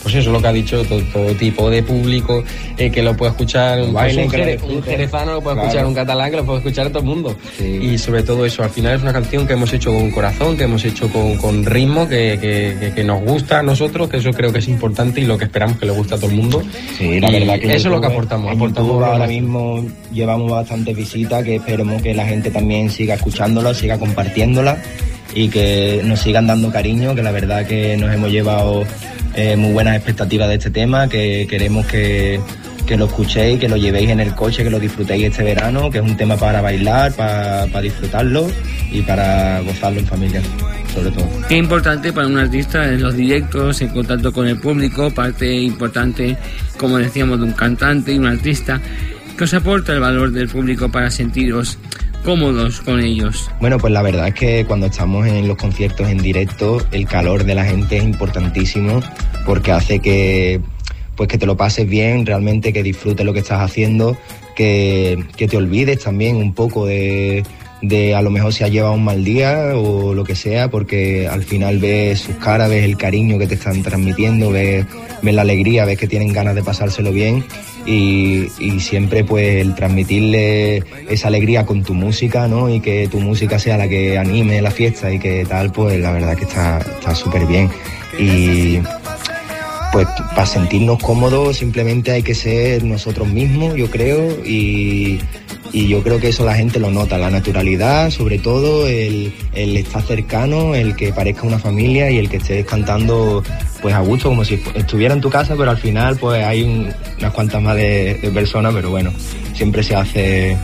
[0.02, 2.44] pues eso, lo que ha dicho, todo, todo tipo de público,
[2.76, 5.68] eh, que lo pueda escuchar un, Baile, un, jere- jerezano, lo puede Claro.
[5.68, 7.36] escuchar un catalán, que lo puede escuchar todo el mundo.
[7.60, 10.64] Y sobre todo eso, al final es una canción que hemos hecho con corazón, que
[10.64, 12.38] hemos hecho con, con ritmo, que,
[12.94, 15.78] que- nos gusta a nosotros, que eso creo que es importante y lo que esperamos
[15.78, 16.62] que le guste a todo el mundo.
[16.98, 18.52] Sí, la verdad que eso es lo que aportamos.
[18.54, 23.72] Aportamos YouTube ahora mismo llevamos bastantes visitas que esperemos que la gente también siga escuchándola,
[23.74, 24.76] siga compartiéndola
[25.34, 28.84] y que nos sigan dando cariño, que la verdad que nos hemos llevado
[29.38, 32.40] eh, muy buenas expectativas de este tema, que queremos que,
[32.84, 35.98] que lo escuchéis, que lo llevéis en el coche, que lo disfrutéis este verano, que
[35.98, 38.50] es un tema para bailar, para, para disfrutarlo
[38.90, 40.42] y para gozarlo en familia,
[40.92, 41.28] sobre todo.
[41.48, 46.36] Qué importante para un artista en los directos, en contacto con el público, parte importante,
[46.76, 48.80] como decíamos, de un cantante y un artista,
[49.36, 51.78] que os aporta el valor del público para sentiros
[52.28, 53.50] cómodos con ellos.
[53.58, 57.44] Bueno, pues la verdad es que cuando estamos en los conciertos en directo, el calor
[57.44, 59.00] de la gente es importantísimo
[59.46, 60.60] porque hace que
[61.16, 64.14] pues que te lo pases bien, realmente que disfrutes lo que estás haciendo,
[64.54, 67.44] que, que te olvides también un poco de,
[67.80, 71.26] de a lo mejor si has llevado un mal día o lo que sea, porque
[71.26, 74.84] al final ves sus caras, ves el cariño que te están transmitiendo, ves,
[75.22, 77.42] ves la alegría, ves que tienen ganas de pasárselo bien
[77.88, 82.68] y, siempre pues el transmitirle esa alegría con tu música, ¿no?
[82.68, 86.12] Y que tu música sea la que anime la fiesta y que tal, pues la
[86.12, 87.70] verdad que está está súper bien.
[88.18, 88.78] Y
[89.92, 95.20] pues para sentirnos cómodos simplemente hay que ser nosotros mismos, yo creo, y,
[95.72, 99.76] y yo creo que eso la gente lo nota, la naturalidad, sobre todo, el, el
[99.76, 103.42] estar cercano, el que parezca una familia y el que estés cantando
[103.82, 106.88] pues a gusto, como si estuviera en tu casa, pero al final pues hay un-
[107.18, 109.10] unas cuantas más de, de personas, pero bueno,
[109.54, 110.56] siempre se hace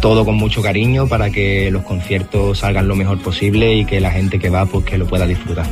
[0.00, 4.10] todo con mucho cariño para que los conciertos salgan lo mejor posible y que la
[4.10, 5.66] gente que va pues que lo pueda disfrutar.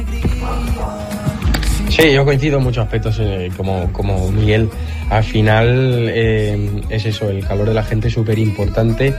[1.91, 4.68] Sí, yo coincido en muchos aspectos eh, como, como Miguel.
[5.11, 9.12] Al final eh, es eso, el calor de la gente es súper importante,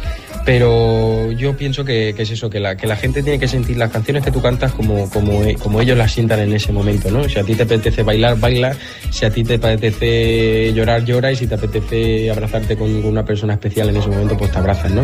[0.45, 3.75] pero yo pienso que, que es eso, que la, que la gente tiene que sentir
[3.75, 7.11] las canciones que tú cantas como, como, e- como ellos las sientan en ese momento,
[7.11, 7.27] ¿no?
[7.27, 8.73] Si a ti te apetece bailar, baila,
[9.09, 13.53] si a ti te apetece llorar, llora, y si te apetece abrazarte con una persona
[13.53, 15.01] especial en ese momento, pues te abrazas, ¿no?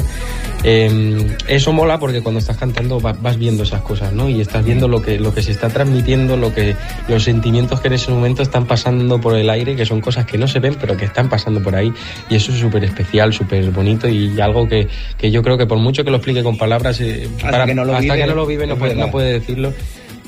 [0.63, 4.29] Eh, eso mola porque cuando estás cantando va- vas viendo esas cosas, ¿no?
[4.29, 6.75] Y estás viendo lo que, lo que se está transmitiendo, lo que,
[7.09, 10.37] los sentimientos que en ese momento están pasando por el aire, que son cosas que
[10.37, 11.91] no se ven, pero que están pasando por ahí.
[12.29, 14.87] Y eso es súper especial, súper bonito y algo que,
[15.17, 17.83] que yo creo que por mucho que lo explique con palabras, eh, Hasta que no
[17.83, 19.73] lo hasta vive, que no lo vive no puede, no puede decirlo.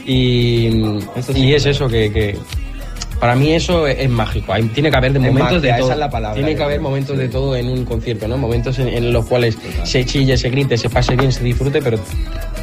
[0.06, 0.68] Y,
[1.16, 2.38] Eso y sí es eso, que, que
[3.20, 4.54] para mí eso es, es mágico.
[4.54, 5.92] Hay- tiene que haber de momentos magia, de esa todo.
[5.92, 8.38] es la palabra, tiene que haber momentos de todo en un concierto, ¿no?
[8.38, 12.00] Momentos en, en los cuales se chille, se grite, se pase bien, se disfrute, pero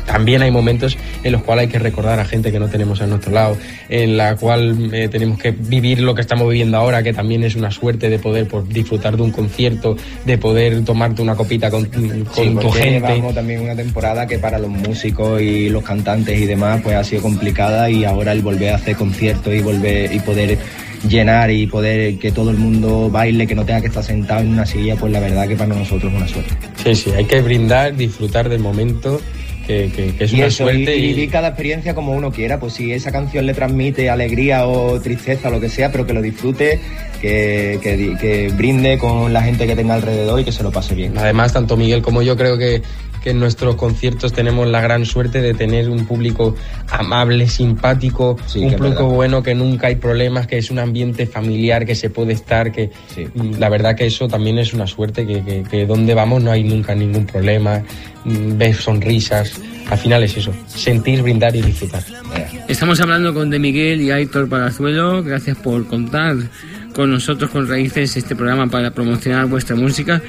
[0.07, 3.07] también hay momentos en los cuales hay que recordar a gente que no tenemos a
[3.07, 3.57] nuestro lado,
[3.89, 7.57] en la cual eh, tenemos que vivir lo que estamos viviendo ahora, que también es
[7.57, 11.87] una suerte de poder por disfrutar de un concierto, de poder tomarte una copita con,
[11.87, 12.91] con Sí, tu gente.
[13.01, 17.03] llevamos también una temporada que para los músicos y los cantantes y demás pues ha
[17.03, 20.46] sido complicada y ahora el volver a hacer conciertos y volver y poder
[21.09, 24.49] llenar y poder que todo el mundo baile, que no tenga que estar sentado en
[24.49, 26.55] una silla, pues la verdad que para nosotros es una suerte.
[26.83, 29.21] Sí, sí, hay que brindar, disfrutar del momento,
[29.67, 30.97] que, que- que es y una eso, suerte.
[30.97, 35.01] y, vivir cada experiencia como uno quiera, pues si esa canción le transmite alegría o
[35.01, 36.79] tristeza lo que sea, pero que lo disfrute,
[37.21, 37.79] que,
[38.21, 41.19] que brinde con la gente que tenga alrededor y que se lo pase bien.
[41.19, 42.81] Además, tanto Miguel como yo creo que,
[43.27, 46.55] que en nuestros conciertos tenemos la gran suerte de tener un público
[46.89, 49.17] amable, simpático, Sí, un público verdad.
[49.17, 52.93] bueno, que nunca hay problemas, que es un ambiente familiar, que se puede estar, que
[53.35, 56.53] mm, la verdad que eso también es una suerte, que, que, que donde vamos no
[56.53, 57.83] hay nunca ningún problema,
[58.25, 59.61] mm, ves sonrisas,
[59.91, 62.05] al final es eso, sentir, brindar y disfrutar.
[62.69, 65.25] Estamos hablando con De Miguel y Aitor Palazuelo.
[65.25, 66.37] Gracias por contar
[66.95, 70.23] con nosotros, con Raíces, este programa para promocionar vuestra música.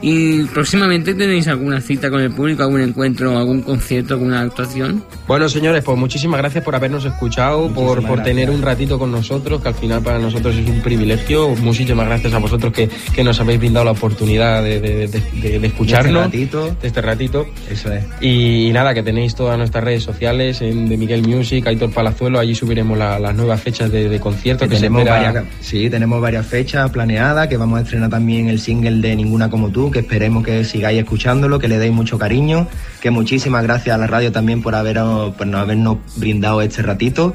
[0.00, 5.02] Y próximamente tenéis alguna cita con el público, algún encuentro, algún concierto, alguna actuación.
[5.26, 8.24] Bueno, señores, pues muchísimas gracias por habernos escuchado, por, por gracias.
[8.24, 11.48] tener un ratito con nosotros, que al final para nosotros es un privilegio.
[11.56, 15.58] Muchísimas gracias a vosotros que, que nos habéis brindado la oportunidad de, de- de- de-
[15.58, 16.26] de escucharnos.
[16.26, 16.76] Este ratito.
[16.80, 17.46] de este ratito.
[17.70, 18.04] Eso es.
[18.20, 22.54] Y, nada, que tenéis todas nuestras redes sociales, en de Miguel Music, Aitor Palazuelo, allí
[22.54, 25.90] subiremos la- las nuevas fechas de, de conciertos Que que se tenemos espera- varias, sí,
[25.90, 29.87] tenemos varias fechas planeadas, que vamos a estrenar también el single de Ninguna como tú,
[29.90, 32.66] que esperemos que sigáis escuchándolo, que le deis mucho cariño,
[33.00, 37.34] que muchísimas gracias a la radio también por, haberos, por no habernos brindado este ratito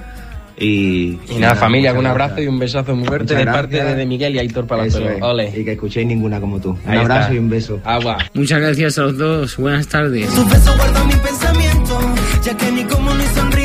[0.58, 2.45] Y, Y nada, familia, un abrazo gracias.
[2.45, 5.10] y un besazo muy fuerte de parte de, de Miguel y Aitor Palazuelo.
[5.10, 5.22] es.
[5.22, 5.51] Ole.
[5.60, 6.70] Y que escuchéis ninguna como tú.
[6.86, 7.34] Un Ahí abrazo está.
[7.34, 7.80] y un beso.
[7.84, 8.18] Agua.
[8.36, 9.58] Muchas gracias a los dos.
[9.58, 10.30] Buenas tardes.
[10.30, 11.99] Tu beso guardo mi pensamiento,
[12.45, 13.62] ya que ni como ni sonrío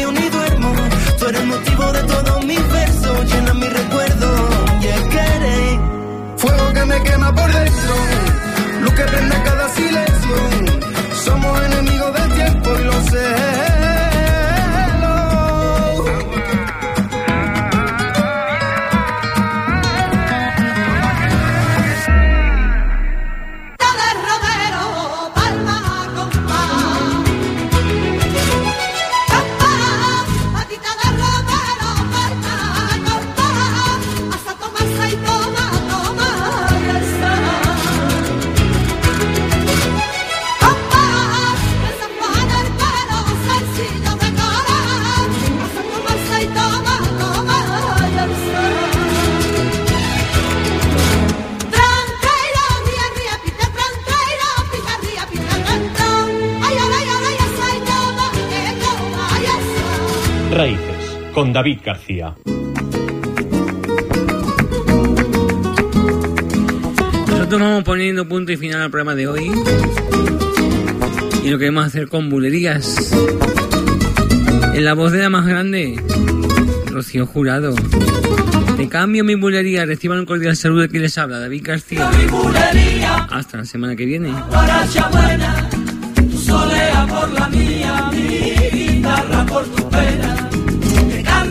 [61.49, 62.35] con David García.
[67.27, 69.51] Nosotros vamos poniendo punto y final al programa de hoy.
[71.45, 73.13] Y lo queremos hacer con bulerías.
[74.75, 75.99] En la voz de la más grande,
[76.91, 77.75] Rocío Jurado.
[78.77, 79.87] Te cambio mi bulería.
[79.87, 82.11] Reciban un cordial saludo de quien les habla, David García.
[83.31, 84.31] Hasta la semana que viene.
[84.51, 85.71] guaracha buena,
[86.31, 90.48] tu solea por la mía, mi guitarra por tu pena.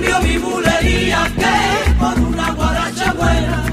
[0.07, 3.66] Cambio mi bulería que por una guaracha buena,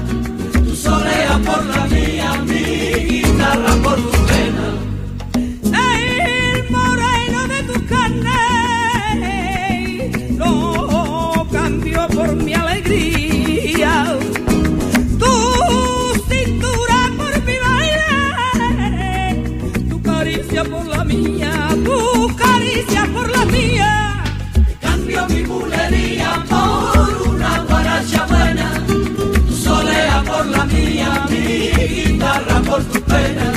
[31.95, 33.51] guitarra por tu pena.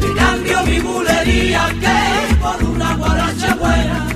[0.00, 4.06] Te cambio mi bulería que por una guaracha buena,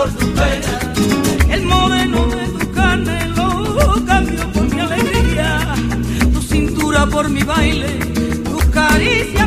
[0.00, 0.72] por tu pena.
[1.50, 5.48] El moreno de tu carne lo cambio por mi alegría,
[6.32, 7.90] tu cintura por mi baile,
[8.50, 9.39] tu caricia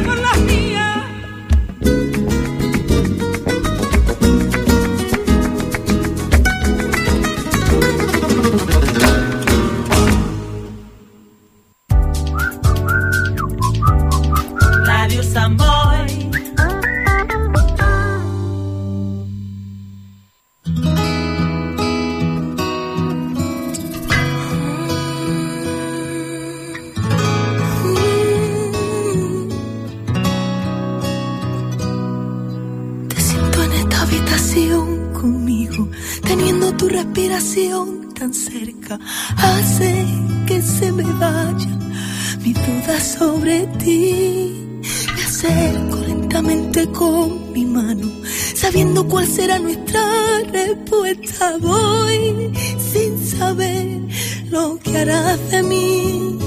[49.36, 50.04] será nuestra
[50.52, 51.58] respuesta.
[51.60, 54.02] Voy sin saber
[54.50, 56.38] lo que harás de mí.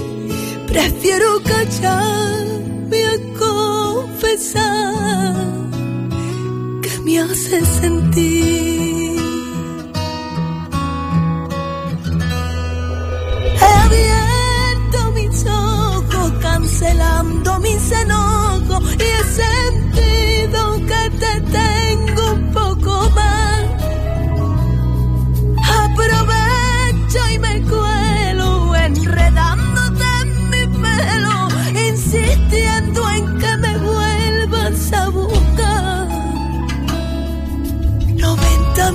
[0.68, 5.34] Prefiero callarme a confesar
[6.82, 7.95] que me hace sentir.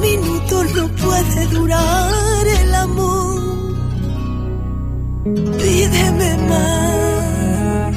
[0.01, 3.41] Minutos no puede durar el amor.
[5.59, 7.95] Pídeme más.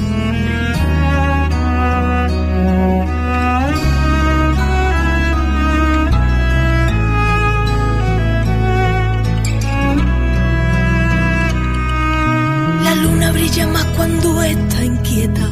[12.83, 15.47] La luna brilla más cuando está inquieta,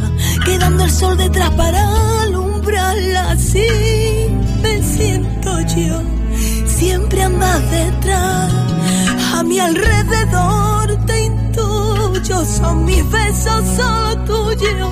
[0.46, 3.32] quedando el sol detrás para alumbrarla.
[3.32, 3.68] Así
[4.62, 6.02] me siento yo,
[6.84, 8.52] siempre andas detrás.
[9.36, 14.92] A mi alrededor te intuyo, son mis besos solo tuyos,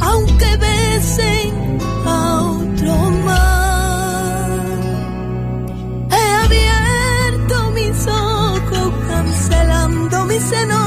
[0.00, 2.18] aunque besen a
[2.58, 2.94] otro
[3.26, 4.50] más.
[6.16, 10.81] He abierto mis ojos, cancelando mis enojos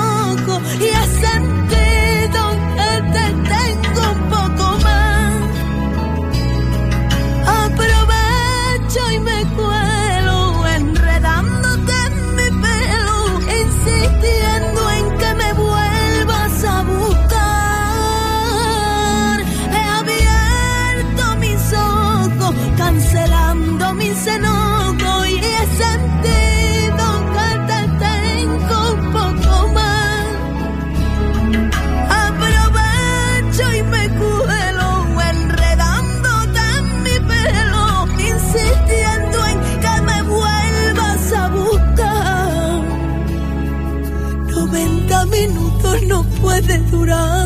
[46.66, 47.45] puede durar